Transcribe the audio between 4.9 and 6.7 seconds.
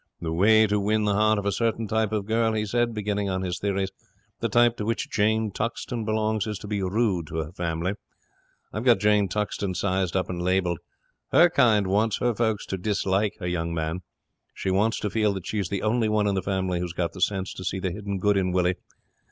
Jane Tuxton belongs, is to